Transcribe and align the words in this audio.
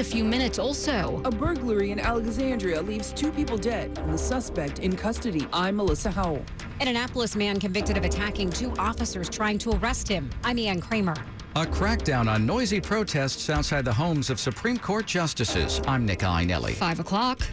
A 0.00 0.02
few 0.02 0.24
minutes 0.24 0.58
also. 0.58 1.22
A 1.24 1.30
burglary 1.30 1.92
in 1.92 2.00
Alexandria 2.00 2.82
leaves 2.82 3.12
two 3.12 3.30
people 3.30 3.56
dead 3.56 3.96
and 3.96 4.12
the 4.12 4.18
suspect 4.18 4.80
in 4.80 4.96
custody. 4.96 5.46
I'm 5.52 5.76
Melissa 5.76 6.10
Howell. 6.10 6.44
An 6.80 6.88
Annapolis 6.88 7.36
man 7.36 7.60
convicted 7.60 7.96
of 7.96 8.02
attacking 8.02 8.50
two 8.50 8.72
officers 8.76 9.28
trying 9.28 9.56
to 9.58 9.70
arrest 9.76 10.08
him. 10.08 10.28
I'm 10.42 10.58
Ann 10.58 10.80
Kramer. 10.80 11.14
A 11.54 11.64
crackdown 11.64 12.28
on 12.28 12.44
noisy 12.44 12.80
protests 12.80 13.48
outside 13.48 13.84
the 13.84 13.92
homes 13.92 14.30
of 14.30 14.40
Supreme 14.40 14.78
Court 14.78 15.06
justices. 15.06 15.80
I'm 15.86 16.04
Nick 16.04 16.18
Iannelli. 16.22 16.74
Five 16.74 16.98
o'clock. 16.98 17.46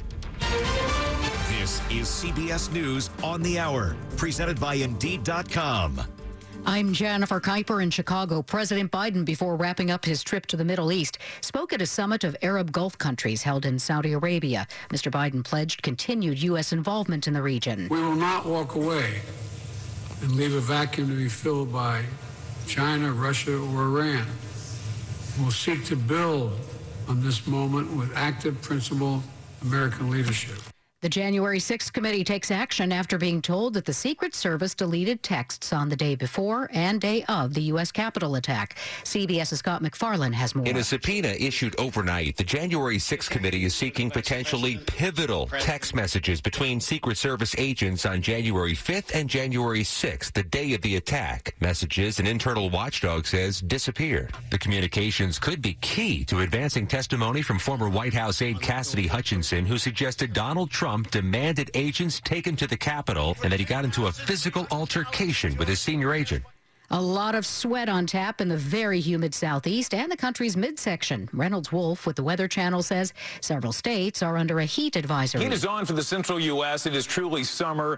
This 1.59 1.79
is 1.91 2.07
CBS 2.07 2.73
News 2.73 3.11
on 3.23 3.43
the 3.43 3.59
Hour, 3.59 3.95
presented 4.17 4.59
by 4.59 4.73
Indeed.com. 4.73 6.01
I'm 6.65 6.93
Jennifer 6.93 7.39
Kuiper 7.39 7.81
in 7.81 7.89
Chicago. 7.89 8.41
President 8.41 8.91
Biden, 8.91 9.25
before 9.25 9.55
wrapping 9.55 9.89
up 9.89 10.05
his 10.05 10.23
trip 10.23 10.45
to 10.47 10.57
the 10.57 10.63
Middle 10.63 10.91
East, 10.91 11.17
spoke 11.41 11.73
at 11.73 11.81
a 11.81 11.85
summit 11.85 12.23
of 12.23 12.35
Arab 12.41 12.71
Gulf 12.71 12.97
countries 12.97 13.43
held 13.43 13.65
in 13.65 13.79
Saudi 13.79 14.13
Arabia. 14.13 14.67
Mr. 14.89 15.11
Biden 15.11 15.43
pledged 15.43 15.81
continued 15.81 16.41
U.S. 16.43 16.71
involvement 16.71 17.27
in 17.27 17.33
the 17.33 17.41
region. 17.41 17.87
We 17.89 18.01
will 18.01 18.15
not 18.15 18.45
walk 18.45 18.75
away 18.75 19.21
and 20.21 20.31
leave 20.31 20.53
a 20.53 20.59
vacuum 20.59 21.09
to 21.09 21.15
be 21.15 21.29
filled 21.29 21.73
by 21.73 22.03
China, 22.67 23.11
Russia, 23.11 23.57
or 23.57 23.83
Iran. 23.83 24.25
We'll 25.39 25.51
seek 25.51 25.83
to 25.85 25.95
build 25.95 26.59
on 27.07 27.23
this 27.23 27.47
moment 27.47 27.91
with 27.95 28.15
active, 28.15 28.61
principled 28.61 29.23
American 29.63 30.09
leadership. 30.11 30.59
The 31.01 31.09
January 31.09 31.57
6th 31.57 31.93
committee 31.93 32.23
takes 32.23 32.51
action 32.51 32.91
after 32.91 33.17
being 33.17 33.41
told 33.41 33.73
that 33.73 33.85
the 33.85 33.93
Secret 33.93 34.35
Service 34.35 34.75
deleted 34.75 35.23
texts 35.23 35.73
on 35.73 35.89
the 35.89 35.95
day 35.95 36.13
before 36.13 36.69
and 36.71 37.01
day 37.01 37.25
of 37.27 37.55
the 37.55 37.61
U.S. 37.73 37.91
Capitol 37.91 38.35
attack. 38.35 38.77
CBS's 39.03 39.57
Scott 39.57 39.81
MacFarlane 39.81 40.31
has 40.31 40.53
more. 40.53 40.63
In 40.67 40.77
a 40.77 40.83
subpoena 40.83 41.29
issued 41.29 41.75
overnight, 41.79 42.37
the 42.37 42.43
January 42.43 42.97
6th 42.97 43.31
committee 43.31 43.63
is 43.63 43.73
seeking 43.73 44.11
potentially 44.11 44.77
pivotal 44.85 45.47
text 45.59 45.95
messages 45.95 46.39
between 46.39 46.79
Secret 46.79 47.17
Service 47.17 47.55
agents 47.57 48.05
on 48.05 48.21
January 48.21 48.75
5th 48.75 49.15
and 49.15 49.27
January 49.27 49.81
6th, 49.81 50.33
the 50.33 50.43
day 50.43 50.75
of 50.75 50.83
the 50.83 50.97
attack. 50.97 51.55
Messages 51.61 52.19
an 52.19 52.27
internal 52.27 52.69
watchdog 52.69 53.25
says 53.25 53.59
disappeared. 53.59 54.35
The 54.51 54.59
communications 54.59 55.39
could 55.39 55.63
be 55.63 55.73
key 55.81 56.23
to 56.25 56.41
advancing 56.41 56.85
testimony 56.85 57.41
from 57.41 57.57
former 57.57 57.89
White 57.89 58.13
House 58.13 58.43
aide 58.43 58.61
Cassidy 58.61 59.07
Hutchinson, 59.07 59.65
who 59.65 59.79
suggested 59.79 60.33
Donald 60.33 60.69
Trump 60.69 60.90
demanded 61.11 61.71
agents 61.73 62.19
take 62.23 62.45
him 62.45 62.55
to 62.57 62.67
the 62.67 62.77
Capitol 62.77 63.37
and 63.43 63.51
that 63.51 63.59
he 63.59 63.65
got 63.65 63.85
into 63.85 64.07
a 64.07 64.11
physical 64.11 64.67
altercation 64.71 65.55
with 65.57 65.67
his 65.67 65.79
senior 65.79 66.13
agent. 66.13 66.43
A 66.93 67.01
lot 67.01 67.35
of 67.35 67.45
sweat 67.45 67.87
on 67.87 68.05
tap 68.05 68.41
in 68.41 68.49
the 68.49 68.57
very 68.57 68.99
humid 68.99 69.33
southeast 69.33 69.93
and 69.93 70.11
the 70.11 70.17
country's 70.17 70.57
midsection. 70.57 71.29
Reynolds 71.31 71.71
Wolf 71.71 72.05
with 72.05 72.17
the 72.17 72.23
Weather 72.23 72.49
Channel 72.49 72.83
says 72.83 73.13
several 73.39 73.71
states 73.71 74.21
are 74.21 74.35
under 74.35 74.59
a 74.59 74.65
heat 74.65 74.97
advisory. 74.97 75.43
Heat 75.43 75.53
is 75.53 75.65
on 75.65 75.85
for 75.85 75.93
the 75.93 76.03
central 76.03 76.37
U.S. 76.37 76.85
It 76.85 76.93
is 76.93 77.05
truly 77.05 77.45
summer 77.45 77.97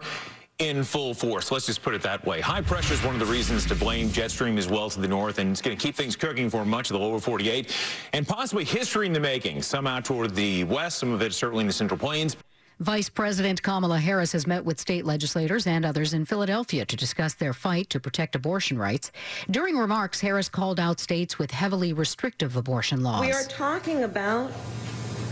in 0.59 0.83
full 0.83 1.15
force. 1.15 1.51
Let's 1.51 1.65
just 1.65 1.81
put 1.81 1.95
it 1.95 2.03
that 2.03 2.23
way. 2.25 2.39
High 2.39 2.61
pressure 2.61 2.93
is 2.93 3.03
one 3.03 3.15
of 3.15 3.19
the 3.19 3.31
reasons 3.31 3.65
to 3.65 3.75
blame. 3.75 4.11
Jet 4.11 4.29
stream 4.29 4.59
as 4.59 4.67
well 4.67 4.89
to 4.91 5.01
the 5.01 5.07
north, 5.07 5.39
and 5.39 5.49
it's 5.49 5.61
going 5.61 5.75
to 5.75 5.81
keep 5.83 5.95
things 5.95 6.15
cooking 6.15 6.49
for 6.49 6.63
much 6.63 6.91
of 6.91 6.93
the 6.93 6.99
lower 6.99 7.19
48, 7.19 7.75
and 8.13 8.27
possibly 8.27 8.63
history 8.63 9.07
in 9.07 9.13
the 9.13 9.19
making. 9.19 9.63
Some 9.63 9.87
out 9.87 10.05
toward 10.05 10.35
the 10.35 10.65
west, 10.65 10.99
some 10.99 11.11
of 11.11 11.21
it 11.23 11.33
certainly 11.33 11.61
in 11.61 11.67
the 11.67 11.73
central 11.73 11.97
plains. 11.97 12.37
Vice 12.83 13.07
President 13.07 13.63
Kamala 13.63 13.97
Harris 13.97 14.33
has 14.33 14.45
met 14.45 14.65
with 14.65 14.77
state 14.77 15.05
legislators 15.05 15.65
and 15.65 15.85
others 15.85 16.13
in 16.13 16.25
Philadelphia 16.25 16.83
to 16.85 16.97
discuss 16.97 17.33
their 17.33 17.53
fight 17.53 17.89
to 17.89 17.97
protect 17.97 18.35
abortion 18.35 18.77
rights. 18.77 19.09
During 19.49 19.77
remarks, 19.77 20.19
Harris 20.19 20.49
called 20.49 20.81
out 20.81 20.99
states 20.99 21.39
with 21.39 21.49
heavily 21.49 21.93
restrictive 21.93 22.57
abortion 22.57 23.01
laws. 23.01 23.21
We 23.21 23.31
are 23.31 23.45
talking 23.45 24.03
about 24.03 24.51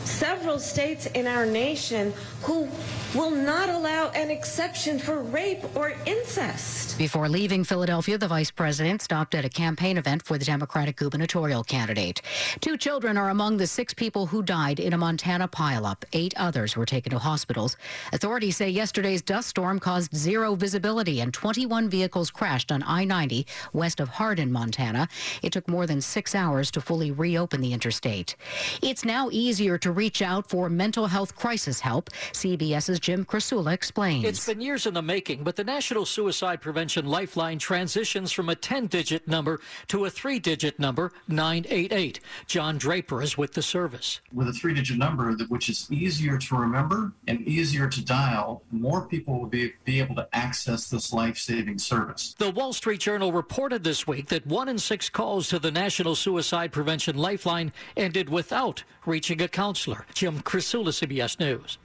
several 0.05 0.59
states 0.59 1.05
in 1.07 1.27
our 1.27 1.45
nation 1.45 2.13
who 2.43 2.67
will 3.13 3.31
not 3.31 3.69
allow 3.69 4.09
an 4.11 4.31
exception 4.31 4.97
for 4.97 5.19
rape 5.19 5.63
or 5.75 5.93
incest. 6.05 6.97
Before 6.97 7.27
leaving 7.27 7.63
Philadelphia, 7.63 8.17
the 8.17 8.27
vice 8.27 8.51
president 8.51 9.01
stopped 9.01 9.35
at 9.35 9.43
a 9.43 9.49
campaign 9.49 9.97
event 9.97 10.23
for 10.23 10.37
the 10.37 10.45
Democratic 10.45 10.95
gubernatorial 10.95 11.63
candidate. 11.63 12.21
Two 12.61 12.77
children 12.77 13.17
are 13.17 13.29
among 13.29 13.57
the 13.57 13.67
six 13.67 13.93
people 13.93 14.27
who 14.27 14.41
died 14.41 14.79
in 14.79 14.93
a 14.93 14.97
Montana 14.97 15.47
pileup. 15.47 16.03
Eight 16.13 16.33
others 16.37 16.77
were 16.77 16.85
taken 16.85 17.11
to 17.11 17.19
hospitals. 17.19 17.75
Authorities 18.13 18.57
say 18.57 18.69
yesterday's 18.69 19.21
dust 19.21 19.49
storm 19.49 19.79
caused 19.79 20.15
zero 20.15 20.55
visibility 20.55 21.19
and 21.19 21.33
21 21.33 21.89
vehicles 21.89 22.31
crashed 22.31 22.71
on 22.71 22.83
I 22.83 23.03
90 23.03 23.45
west 23.73 23.99
of 23.99 24.09
Hardin, 24.09 24.51
Montana. 24.51 25.07
It 25.41 25.51
took 25.51 25.67
more 25.67 25.85
than 25.85 26.01
six 26.01 26.33
hours 26.33 26.71
to 26.71 26.81
fully 26.81 27.11
reopen 27.11 27.61
the 27.61 27.73
interstate. 27.73 28.35
It's 28.81 29.03
now 29.03 29.29
easier 29.31 29.77
to 29.79 29.90
reach 29.91 30.21
out 30.21 30.49
for 30.49 30.69
mental 30.69 31.07
health 31.07 31.35
crisis 31.35 31.79
help. 31.79 32.09
CBS's 32.33 32.99
Jim 32.99 33.25
Krasula 33.25 33.73
explains. 33.73 34.25
It's 34.25 34.45
been 34.45 34.61
years 34.61 34.85
in 34.85 34.93
the 34.93 35.01
making, 35.01 35.43
but 35.43 35.55
the 35.55 35.63
National 35.63 36.05
Suicide 36.05 36.61
Prevention 36.61 37.05
Lifeline 37.05 37.59
transitions 37.59 38.31
from 38.31 38.49
a 38.49 38.55
10 38.55 38.87
digit 38.87 39.27
number 39.27 39.59
to 39.87 40.05
a 40.05 40.09
three 40.09 40.39
digit 40.39 40.79
number, 40.79 41.11
988. 41.27 42.19
John 42.47 42.77
Draper 42.77 43.21
is 43.21 43.37
with 43.37 43.53
the 43.53 43.61
service. 43.61 44.21
With 44.33 44.47
a 44.47 44.53
three 44.53 44.73
digit 44.73 44.97
number, 44.97 45.31
which 45.47 45.69
is 45.69 45.87
easier 45.91 46.37
to 46.37 46.55
remember 46.55 47.13
and 47.27 47.41
easier 47.47 47.87
to 47.87 48.03
dial, 48.03 48.63
more 48.71 49.07
people 49.07 49.39
will 49.39 49.47
be, 49.47 49.73
be 49.85 49.99
able 49.99 50.15
to 50.15 50.27
access 50.33 50.89
this 50.89 51.13
life 51.13 51.37
saving 51.37 51.79
service. 51.79 52.35
The 52.37 52.51
Wall 52.51 52.73
Street 52.73 52.99
Journal 52.99 53.31
reported 53.31 53.83
this 53.83 54.07
week 54.07 54.27
that 54.27 54.45
one 54.45 54.69
in 54.69 54.77
six 54.77 55.09
calls 55.09 55.49
to 55.49 55.59
the 55.59 55.71
National 55.71 56.15
Suicide 56.15 56.71
Prevention 56.71 57.17
Lifeline 57.17 57.71
ended 57.97 58.29
without 58.29 58.83
reaching 59.05 59.41
a 59.41 59.47
counselor. 59.47 60.05
Jim 60.13 60.41
Krasula, 60.41 60.89
CBS 60.89 61.39
News. 61.39 61.77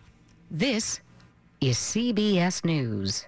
This 0.50 1.00
is 1.60 1.76
CBS 1.76 2.64
News. 2.64 3.26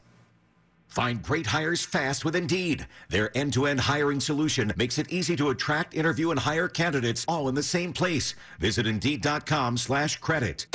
Find 0.88 1.22
great 1.22 1.46
hires 1.46 1.84
fast 1.84 2.24
with 2.24 2.34
Indeed. 2.34 2.86
Their 3.10 3.36
end 3.36 3.52
to 3.52 3.66
end 3.66 3.80
hiring 3.80 4.20
solution 4.20 4.72
makes 4.76 4.98
it 4.98 5.10
easy 5.10 5.36
to 5.36 5.50
attract, 5.50 5.94
interview, 5.94 6.30
and 6.30 6.40
hire 6.40 6.68
candidates 6.68 7.24
all 7.28 7.48
in 7.48 7.54
the 7.54 7.62
same 7.62 7.92
place. 7.92 8.34
Visit 8.58 8.86
Indeed.com 8.86 9.76
slash 9.76 10.16
credit. 10.16 10.66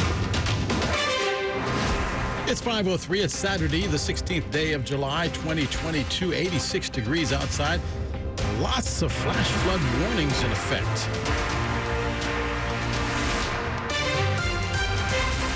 It's 2.46 2.62
503. 2.62 3.22
It's 3.22 3.36
Saturday, 3.36 3.88
the 3.88 3.98
16th 3.98 4.52
day 4.52 4.74
of 4.74 4.86
July, 4.86 5.30
2022. 5.30 6.34
86 6.34 6.90
degrees 6.90 7.34
outside. 7.34 7.82
Lots 8.60 9.02
of 9.02 9.12
flash 9.12 9.48
flood 9.48 9.82
warnings 10.02 10.44
in 10.44 10.52
effect. 10.52 11.63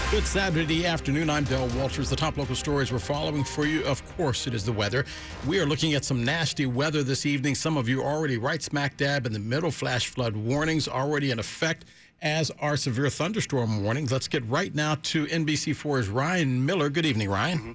Good 0.09 0.25
Saturday 0.25 0.85
afternoon. 0.85 1.29
I'm 1.29 1.43
Dell 1.43 1.67
Walters. 1.75 2.09
The 2.09 2.15
top 2.15 2.37
local 2.37 2.55
stories 2.55 2.93
we're 2.93 2.97
following 2.97 3.43
for 3.43 3.65
you, 3.65 3.83
of 3.83 4.01
course, 4.15 4.47
it 4.47 4.53
is 4.53 4.63
the 4.63 4.71
weather. 4.71 5.03
We 5.45 5.59
are 5.59 5.65
looking 5.65 5.95
at 5.95 6.05
some 6.05 6.23
nasty 6.23 6.65
weather 6.65 7.03
this 7.03 7.25
evening. 7.25 7.55
Some 7.55 7.75
of 7.75 7.89
you 7.89 8.01
already 8.01 8.37
right 8.37 8.63
smack 8.63 8.95
dab 8.95 9.25
in 9.25 9.33
the 9.33 9.39
middle. 9.39 9.69
Flash 9.69 10.07
flood 10.07 10.33
warnings 10.33 10.87
already 10.87 11.31
in 11.31 11.39
effect, 11.39 11.83
as 12.21 12.51
our 12.59 12.77
severe 12.77 13.09
thunderstorm 13.09 13.83
warnings. 13.83 14.11
Let's 14.11 14.27
get 14.27 14.45
right 14.47 14.73
now 14.73 14.95
to 15.03 15.25
NBC4's 15.27 16.09
Ryan 16.09 16.65
Miller. 16.65 16.89
Good 16.89 17.05
evening, 17.05 17.29
Ryan. 17.29 17.59
Mm-hmm. 17.59 17.71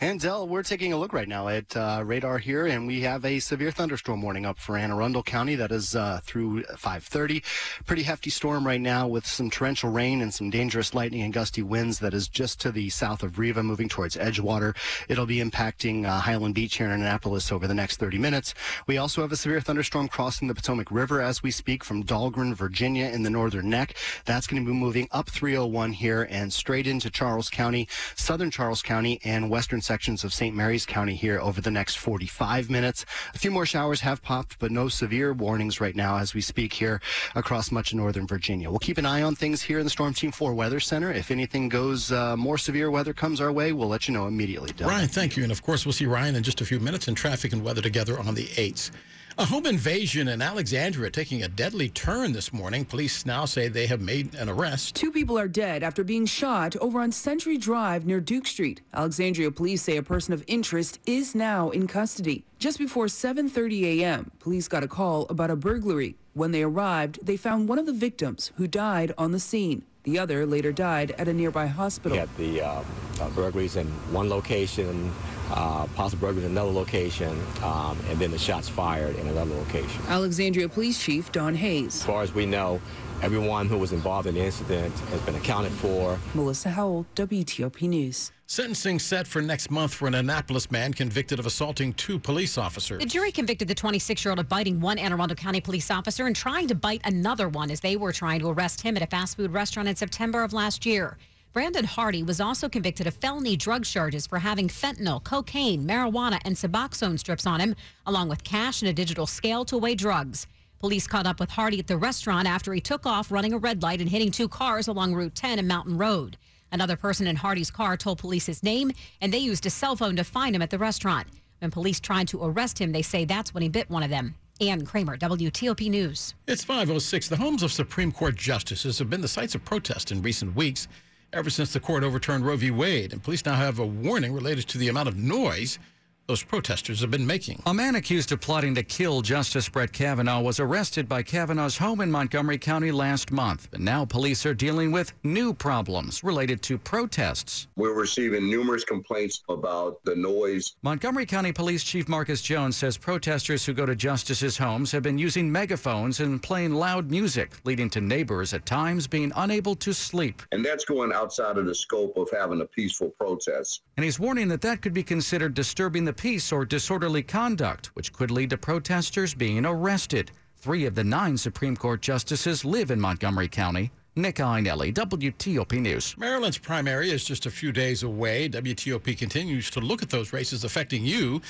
And 0.00 0.20
Dell, 0.20 0.46
we're 0.46 0.62
taking 0.62 0.92
a 0.92 0.96
look 0.96 1.12
right 1.12 1.26
now 1.26 1.48
at 1.48 1.76
uh, 1.76 2.02
radar 2.04 2.38
here, 2.38 2.66
and 2.66 2.86
we 2.86 3.00
have 3.00 3.24
a 3.24 3.40
severe 3.40 3.72
thunderstorm 3.72 4.22
warning 4.22 4.46
up 4.46 4.56
for 4.56 4.76
Anne 4.76 4.92
Arundel 4.92 5.24
County. 5.24 5.56
That 5.56 5.72
is 5.72 5.96
uh, 5.96 6.20
through 6.22 6.62
5:30. 6.62 7.42
Pretty 7.84 8.04
hefty 8.04 8.30
storm 8.30 8.64
right 8.64 8.80
now 8.80 9.08
with 9.08 9.26
some 9.26 9.50
torrential 9.50 9.90
rain 9.90 10.22
and 10.22 10.32
some 10.32 10.50
dangerous 10.50 10.94
lightning 10.94 11.22
and 11.22 11.32
gusty 11.32 11.62
winds. 11.62 11.98
That 11.98 12.14
is 12.14 12.28
just 12.28 12.60
to 12.60 12.70
the 12.70 12.90
south 12.90 13.24
of 13.24 13.40
Riva, 13.40 13.64
moving 13.64 13.88
towards 13.88 14.16
Edgewater. 14.16 14.76
It'll 15.08 15.26
be 15.26 15.38
impacting 15.38 16.06
uh, 16.06 16.20
Highland 16.20 16.54
Beach 16.54 16.76
here 16.76 16.86
in 16.86 16.92
Annapolis 16.92 17.50
over 17.50 17.66
the 17.66 17.74
next 17.74 17.96
30 17.96 18.18
minutes. 18.18 18.54
We 18.86 18.98
also 18.98 19.22
have 19.22 19.32
a 19.32 19.36
severe 19.36 19.60
thunderstorm 19.60 20.06
crossing 20.06 20.46
the 20.46 20.54
Potomac 20.54 20.92
River 20.92 21.20
as 21.20 21.42
we 21.42 21.50
speak 21.50 21.82
from 21.82 22.04
Dahlgren, 22.04 22.54
Virginia, 22.54 23.06
in 23.06 23.24
the 23.24 23.30
northern 23.30 23.68
neck. 23.78 23.94
That's 24.24 24.46
going 24.46 24.64
to 24.64 24.70
be 24.70 24.76
moving 24.76 25.08
up 25.12 25.30
301 25.30 25.92
here 25.92 26.26
and 26.30 26.52
straight 26.52 26.86
into 26.86 27.10
Charles 27.10 27.48
County, 27.48 27.86
southern 28.16 28.50
Charles 28.50 28.82
County, 28.82 29.20
and 29.24 29.50
western 29.50 29.80
sections 29.80 30.24
of 30.24 30.34
St. 30.34 30.54
Mary's 30.54 30.84
County 30.84 31.14
here 31.14 31.38
over 31.38 31.60
the 31.60 31.70
next 31.70 31.96
45 31.96 32.70
minutes. 32.70 33.06
A 33.34 33.38
few 33.38 33.52
more 33.52 33.66
showers 33.66 34.00
have 34.00 34.22
popped, 34.22 34.58
but 34.58 34.72
no 34.72 34.88
severe 34.88 35.32
warnings 35.32 35.80
right 35.80 35.94
now 35.94 36.16
as 36.18 36.34
we 36.34 36.40
speak 36.40 36.72
here 36.72 37.00
across 37.36 37.70
much 37.70 37.92
of 37.92 37.98
northern 37.98 38.26
Virginia. 38.26 38.68
We'll 38.68 38.80
keep 38.80 38.98
an 38.98 39.06
eye 39.06 39.22
on 39.22 39.36
things 39.36 39.62
here 39.62 39.78
in 39.78 39.84
the 39.84 39.90
Storm 39.90 40.12
Team 40.12 40.32
4 40.32 40.54
Weather 40.54 40.80
Center. 40.80 41.12
If 41.12 41.30
anything 41.30 41.68
goes, 41.68 42.10
uh, 42.10 42.36
more 42.36 42.58
severe 42.58 42.90
weather 42.90 43.12
comes 43.12 43.40
our 43.40 43.52
way, 43.52 43.72
we'll 43.72 43.88
let 43.88 44.08
you 44.08 44.14
know 44.14 44.26
immediately. 44.26 44.72
Ryan, 44.80 45.08
thank 45.08 45.36
you. 45.36 45.44
And 45.44 45.52
of 45.52 45.62
course, 45.62 45.86
we'll 45.86 45.92
see 45.92 46.06
Ryan 46.06 46.34
in 46.34 46.42
just 46.42 46.60
a 46.60 46.64
few 46.64 46.80
minutes 46.80 47.06
in 47.06 47.14
traffic 47.14 47.52
and 47.52 47.62
weather 47.62 47.82
together 47.82 48.18
on 48.18 48.34
the 48.34 48.46
8th. 48.46 48.90
A 49.38 49.44
home 49.44 49.66
invasion 49.66 50.26
in 50.26 50.42
Alexandria 50.42 51.12
taking 51.12 51.44
a 51.44 51.48
deadly 51.48 51.88
turn 51.88 52.32
this 52.32 52.52
morning. 52.52 52.84
Police 52.84 53.24
now 53.24 53.44
say 53.44 53.68
they 53.68 53.86
have 53.86 54.00
made 54.00 54.34
an 54.34 54.48
arrest. 54.48 54.96
Two 54.96 55.12
people 55.12 55.38
are 55.38 55.46
dead 55.46 55.84
after 55.84 56.02
being 56.02 56.26
shot 56.26 56.74
over 56.78 57.00
on 57.00 57.12
Century 57.12 57.56
Drive 57.56 58.04
near 58.04 58.18
Duke 58.18 58.48
Street. 58.48 58.80
Alexandria 58.92 59.52
police 59.52 59.82
say 59.82 59.96
a 59.96 60.02
person 60.02 60.34
of 60.34 60.42
interest 60.48 60.98
is 61.06 61.36
now 61.36 61.70
in 61.70 61.86
custody. 61.86 62.44
Just 62.58 62.78
before 62.78 63.06
7:30 63.06 64.00
a.m., 64.00 64.32
police 64.40 64.66
got 64.66 64.82
a 64.82 64.88
call 64.88 65.24
about 65.30 65.52
a 65.52 65.56
burglary. 65.56 66.16
When 66.38 66.52
they 66.52 66.62
arrived, 66.62 67.18
they 67.20 67.36
found 67.36 67.68
one 67.68 67.80
of 67.80 67.86
the 67.86 67.92
victims 67.92 68.52
who 68.58 68.68
died 68.68 69.12
on 69.18 69.32
the 69.32 69.40
scene. 69.40 69.82
The 70.04 70.20
other 70.20 70.46
later 70.46 70.70
died 70.70 71.10
at 71.18 71.26
a 71.26 71.34
nearby 71.34 71.66
hospital. 71.66 72.12
We 72.12 72.20
had 72.20 72.36
the 72.36 72.62
uh, 72.62 72.84
uh, 73.20 73.28
burglaries 73.30 73.74
in 73.74 73.88
one 74.12 74.30
location, 74.30 75.12
uh, 75.50 75.86
possible 75.96 76.28
burglaries 76.28 76.44
in 76.44 76.52
another 76.52 76.70
location, 76.70 77.36
um, 77.64 77.98
and 78.08 78.20
then 78.20 78.30
the 78.30 78.38
shots 78.38 78.68
fired 78.68 79.16
in 79.16 79.26
another 79.26 79.52
location. 79.52 80.00
Alexandria 80.06 80.68
Police 80.68 81.02
Chief 81.02 81.32
Don 81.32 81.56
Hayes. 81.56 81.96
As 81.96 82.04
far 82.04 82.22
as 82.22 82.32
we 82.32 82.46
know, 82.46 82.80
everyone 83.22 83.66
who 83.66 83.78
was 83.78 83.92
involved 83.92 84.26
in 84.26 84.34
the 84.34 84.44
incident 84.44 84.96
has 85.10 85.20
been 85.22 85.34
accounted 85.34 85.72
for. 85.72 86.18
Melissa 86.34 86.70
Howell, 86.70 87.06
WTOP 87.16 87.88
News. 87.88 88.32
Sentencing 88.46 88.98
set 88.98 89.26
for 89.26 89.42
next 89.42 89.70
month 89.70 89.92
for 89.92 90.08
an 90.08 90.14
Annapolis 90.14 90.70
man 90.70 90.94
convicted 90.94 91.38
of 91.38 91.44
assaulting 91.44 91.92
two 91.92 92.18
police 92.18 92.56
officers. 92.56 92.98
The 92.98 93.06
jury 93.06 93.30
convicted 93.30 93.68
the 93.68 93.74
26 93.74 94.24
year 94.24 94.32
old 94.32 94.38
of 94.38 94.48
biting 94.48 94.80
one 94.80 94.98
Anne 94.98 95.12
Arundel 95.12 95.36
County 95.36 95.60
police 95.60 95.90
officer 95.90 96.26
and 96.26 96.34
trying 96.34 96.66
to 96.68 96.74
bite 96.74 97.02
another 97.04 97.48
one 97.48 97.70
as 97.70 97.80
they 97.80 97.96
were 97.96 98.12
trying 98.12 98.40
to 98.40 98.48
arrest 98.48 98.80
him 98.80 98.96
at 98.96 99.02
a 99.02 99.06
fast 99.06 99.36
food 99.36 99.52
restaurant 99.52 99.88
in 99.88 99.96
September 99.96 100.42
of 100.42 100.54
last 100.54 100.86
year. 100.86 101.18
Brandon 101.52 101.84
Hardy 101.84 102.22
was 102.22 102.40
also 102.40 102.68
convicted 102.68 103.06
of 103.06 103.14
felony 103.14 103.56
drug 103.56 103.84
charges 103.84 104.26
for 104.26 104.38
having 104.38 104.68
fentanyl, 104.68 105.22
cocaine, 105.24 105.86
marijuana, 105.86 106.38
and 106.44 106.54
Suboxone 106.54 107.18
strips 107.18 107.46
on 107.46 107.58
him, 107.60 107.74
along 108.06 108.28
with 108.28 108.44
cash 108.44 108.80
and 108.80 108.88
a 108.88 108.92
digital 108.92 109.26
scale 109.26 109.64
to 109.64 109.76
weigh 109.76 109.94
drugs. 109.94 110.46
Police 110.78 111.08
caught 111.08 111.26
up 111.26 111.40
with 111.40 111.50
Hardy 111.50 111.80
at 111.80 111.88
the 111.88 111.96
restaurant 111.96 112.46
after 112.46 112.72
he 112.72 112.80
took 112.80 113.04
off 113.04 113.32
running 113.32 113.52
a 113.52 113.58
red 113.58 113.82
light 113.82 114.00
and 114.00 114.08
hitting 114.08 114.30
two 114.30 114.46
cars 114.46 114.86
along 114.86 115.12
Route 115.12 115.34
10 115.34 115.58
and 115.58 115.66
Mountain 115.66 115.98
Road. 115.98 116.36
Another 116.70 116.94
person 116.94 117.26
in 117.26 117.34
Hardy's 117.34 117.70
car 117.70 117.96
told 117.96 118.18
police 118.18 118.46
his 118.46 118.62
name, 118.62 118.92
and 119.20 119.32
they 119.32 119.38
used 119.38 119.66
a 119.66 119.70
cell 119.70 119.96
phone 119.96 120.14
to 120.14 120.22
find 120.22 120.54
him 120.54 120.62
at 120.62 120.70
the 120.70 120.78
restaurant. 120.78 121.26
When 121.58 121.72
police 121.72 121.98
tried 121.98 122.28
to 122.28 122.44
arrest 122.44 122.78
him, 122.78 122.92
they 122.92 123.02
say 123.02 123.24
that's 123.24 123.52
when 123.52 123.64
he 123.64 123.68
bit 123.68 123.90
one 123.90 124.04
of 124.04 124.10
them. 124.10 124.36
Ann 124.60 124.84
Kramer, 124.84 125.16
WTOP 125.16 125.90
News. 125.90 126.34
It's 126.46 126.62
506. 126.62 127.28
The 127.28 127.36
homes 127.36 127.64
of 127.64 127.72
Supreme 127.72 128.12
Court 128.12 128.36
justices 128.36 129.00
have 129.00 129.10
been 129.10 129.20
the 129.20 129.26
sites 129.26 129.56
of 129.56 129.64
protest 129.64 130.12
in 130.12 130.22
recent 130.22 130.54
weeks, 130.54 130.86
ever 131.32 131.50
since 131.50 131.72
the 131.72 131.80
court 131.80 132.04
overturned 132.04 132.46
Roe 132.46 132.56
v. 132.56 132.70
Wade. 132.70 133.12
And 133.12 133.22
police 133.22 133.44
now 133.44 133.56
have 133.56 133.80
a 133.80 133.86
warning 133.86 134.32
related 134.32 134.68
to 134.68 134.78
the 134.78 134.88
amount 134.88 135.08
of 135.08 135.16
noise 135.16 135.80
those 136.28 136.42
protesters 136.42 137.00
have 137.00 137.10
been 137.10 137.26
making. 137.26 137.62
A 137.64 137.72
man 137.72 137.94
accused 137.94 138.32
of 138.32 138.40
plotting 138.42 138.74
to 138.74 138.82
kill 138.82 139.22
Justice 139.22 139.66
Brett 139.66 139.94
Kavanaugh 139.94 140.42
was 140.42 140.60
arrested 140.60 141.08
by 141.08 141.22
Kavanaugh's 141.22 141.78
home 141.78 142.02
in 142.02 142.10
Montgomery 142.10 142.58
County 142.58 142.92
last 142.92 143.32
month. 143.32 143.66
And 143.72 143.82
now 143.82 144.04
police 144.04 144.44
are 144.44 144.52
dealing 144.52 144.92
with 144.92 145.14
new 145.24 145.54
problems 145.54 146.22
related 146.22 146.60
to 146.64 146.76
protests. 146.76 147.66
We're 147.76 147.94
receiving 147.94 148.50
numerous 148.50 148.84
complaints 148.84 149.42
about 149.48 150.04
the 150.04 150.14
noise. 150.16 150.76
Montgomery 150.82 151.24
County 151.24 151.50
Police 151.50 151.82
Chief 151.82 152.10
Marcus 152.10 152.42
Jones 152.42 152.76
says 152.76 152.98
protesters 152.98 153.64
who 153.64 153.72
go 153.72 153.86
to 153.86 153.96
justices' 153.96 154.58
homes 154.58 154.92
have 154.92 155.02
been 155.02 155.16
using 155.16 155.50
megaphones 155.50 156.20
and 156.20 156.42
playing 156.42 156.74
loud 156.74 157.10
music, 157.10 157.52
leading 157.64 157.88
to 157.88 158.02
neighbors 158.02 158.52
at 158.52 158.66
times 158.66 159.06
being 159.06 159.32
unable 159.36 159.74
to 159.76 159.94
sleep. 159.94 160.42
And 160.52 160.62
that's 160.62 160.84
going 160.84 161.10
outside 161.10 161.56
of 161.56 161.64
the 161.64 161.74
scope 161.74 162.18
of 162.18 162.28
having 162.30 162.60
a 162.60 162.66
peaceful 162.66 163.08
protest. 163.18 163.80
And 163.96 164.04
he's 164.04 164.20
warning 164.20 164.48
that 164.48 164.60
that 164.60 164.82
could 164.82 164.92
be 164.92 165.02
considered 165.02 165.54
disturbing 165.54 166.04
the 166.04 166.17
peace 166.18 166.52
or 166.52 166.66
disorderly 166.66 167.22
conduct, 167.22 167.86
which 167.94 168.12
could 168.12 168.30
lead 168.30 168.50
to 168.50 168.58
protesters 168.58 169.32
being 169.32 169.64
arrested. 169.64 170.30
Three 170.56 170.84
of 170.84 170.94
the 170.94 171.04
nine 171.04 171.38
Supreme 171.38 171.76
Court 171.76 172.02
justices 172.02 172.64
live 172.64 172.90
in 172.90 173.00
Montgomery 173.00 173.48
County. 173.48 173.90
Nick 174.16 174.36
Iannelli, 174.36 174.92
WTOP 174.92 175.80
News. 175.80 176.16
Maryland's 176.18 176.58
primary 176.58 177.12
is 177.12 177.24
just 177.24 177.46
a 177.46 177.50
few 177.50 177.70
days 177.70 178.02
away. 178.02 178.48
WTOP 178.48 179.16
continues 179.16 179.70
to 179.70 179.80
look 179.80 180.02
at 180.02 180.10
those 180.10 180.32
races 180.32 180.64
affecting 180.64 181.06
you. 181.06 181.40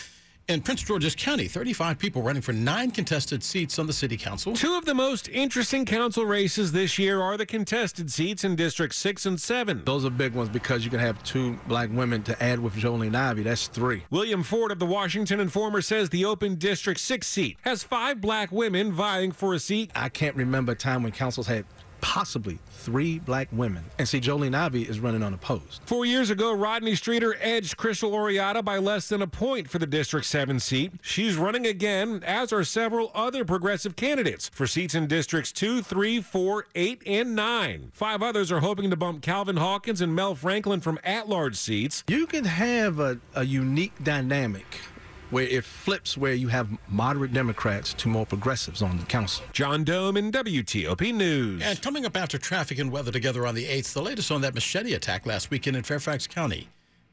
In 0.48 0.62
Prince 0.62 0.82
George's 0.82 1.14
County, 1.14 1.46
35 1.46 1.98
people 1.98 2.22
running 2.22 2.40
for 2.40 2.54
nine 2.54 2.90
contested 2.90 3.44
seats 3.44 3.78
on 3.78 3.86
the 3.86 3.92
city 3.92 4.16
council. 4.16 4.54
Two 4.54 4.78
of 4.78 4.86
the 4.86 4.94
most 4.94 5.28
interesting 5.28 5.84
council 5.84 6.24
races 6.24 6.72
this 6.72 6.98
year 6.98 7.20
are 7.20 7.36
the 7.36 7.44
contested 7.44 8.10
seats 8.10 8.44
in 8.44 8.56
District 8.56 8.94
6 8.94 9.26
and 9.26 9.38
7. 9.38 9.82
Those 9.84 10.06
are 10.06 10.10
big 10.10 10.32
ones 10.32 10.48
because 10.48 10.86
you 10.86 10.90
can 10.90 11.00
have 11.00 11.22
two 11.22 11.58
black 11.66 11.90
women 11.92 12.22
to 12.22 12.42
add 12.42 12.60
with 12.60 12.72
Jolene 12.72 13.14
Ivey. 13.14 13.42
That's 13.42 13.66
three. 13.66 14.04
William 14.08 14.42
Ford 14.42 14.72
of 14.72 14.78
the 14.78 14.86
Washington 14.86 15.38
Informer 15.38 15.82
says 15.82 16.08
the 16.08 16.24
open 16.24 16.54
District 16.54 16.98
6 16.98 17.26
seat 17.26 17.58
has 17.60 17.82
five 17.82 18.22
black 18.22 18.50
women 18.50 18.90
vying 18.90 19.32
for 19.32 19.52
a 19.52 19.58
seat. 19.58 19.90
I 19.94 20.08
can't 20.08 20.34
remember 20.34 20.72
a 20.72 20.76
time 20.76 21.02
when 21.02 21.12
councils 21.12 21.48
had 21.48 21.66
possibly 22.00 22.58
three 22.70 23.18
black 23.18 23.48
women. 23.52 23.84
And 23.98 24.08
see, 24.08 24.20
Jolene 24.20 24.54
Ivey 24.54 24.82
is 24.82 25.00
running 25.00 25.22
unopposed. 25.22 25.82
Four 25.84 26.04
years 26.04 26.30
ago, 26.30 26.52
Rodney 26.52 26.94
Streeter 26.94 27.36
edged 27.40 27.76
Krystal 27.76 28.12
Oriadha 28.12 28.64
by 28.64 28.78
less 28.78 29.08
than 29.08 29.22
a 29.22 29.26
point 29.26 29.68
for 29.68 29.78
the 29.78 29.86
District 29.86 30.26
7 30.26 30.60
seat. 30.60 30.92
She's 31.02 31.36
running 31.36 31.66
again, 31.66 32.22
as 32.24 32.52
are 32.52 32.64
several 32.64 33.10
other 33.14 33.44
progressive 33.44 33.96
candidates 33.96 34.48
for 34.48 34.66
seats 34.66 34.94
in 34.94 35.06
Districts 35.06 35.52
2, 35.52 35.82
3, 35.82 36.20
4, 36.20 36.66
8, 36.74 37.02
and 37.06 37.34
9. 37.34 37.90
Five 37.92 38.22
others 38.22 38.52
are 38.52 38.60
hoping 38.60 38.90
to 38.90 38.96
bump 38.96 39.22
Calvin 39.22 39.56
Hawkins 39.56 40.00
and 40.00 40.14
Mel 40.14 40.34
Franklin 40.34 40.80
from 40.80 40.98
at 41.04 41.28
large 41.28 41.56
seats. 41.56 42.04
You 42.08 42.26
can 42.26 42.44
have 42.44 42.98
a, 43.00 43.18
a 43.34 43.44
unique 43.44 43.92
dynamic 44.02 44.80
where 45.30 45.44
it 45.44 45.64
flips 45.64 46.16
where 46.16 46.34
you 46.34 46.48
have 46.48 46.68
moderate 46.88 47.32
Democrats 47.32 47.94
to 47.94 48.08
more 48.08 48.26
progressives 48.26 48.82
on 48.82 48.98
the 48.98 49.04
council. 49.06 49.44
John 49.52 49.84
Domen 49.84 50.30
WTOP 50.30 51.14
News. 51.14 51.62
And 51.62 51.80
coming 51.80 52.06
up 52.06 52.16
after 52.16 52.38
traffic 52.38 52.78
and 52.78 52.90
weather 52.90 53.12
together 53.12 53.46
on 53.46 53.54
the 53.54 53.64
8th, 53.64 53.92
the 53.92 54.02
latest 54.02 54.30
on 54.30 54.40
that 54.42 54.54
machete 54.54 54.94
attack 54.94 55.26
last 55.26 55.50
weekend 55.50 55.76
in 55.76 55.82
Fairfax 55.82 56.26
County. 56.26 56.68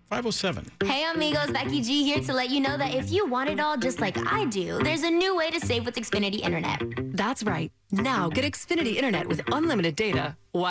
507. 0.10 0.72
Hey 0.86 1.04
amigos, 1.12 1.52
Becky 1.52 1.82
G 1.82 2.04
here 2.04 2.20
to 2.20 2.32
let 2.32 2.52
you 2.52 2.60
know 2.60 2.78
that 2.78 2.94
if 2.94 3.12
you 3.12 3.26
want 3.26 3.50
it 3.50 3.60
all 3.60 3.76
just 3.76 4.00
like 4.00 4.16
I 4.32 4.46
do, 4.46 4.78
there's 4.84 5.02
a 5.02 5.10
new 5.10 5.36
way 5.36 5.50
to 5.50 5.60
save 5.60 5.84
with 5.84 5.96
Xfinity 5.96 6.42
Internet. 6.42 6.84
That's 7.16 7.42
right. 7.44 7.72
Now 7.92 8.30
get 8.30 8.46
Xfinity 8.46 8.98
Internet 8.98 9.28
with 9.28 9.42
unlimited 9.52 9.96
data. 9.96 10.38